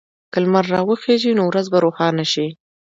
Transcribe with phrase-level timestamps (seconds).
[0.31, 2.47] که لمر راوخېژي، نو ورځ به روښانه شي.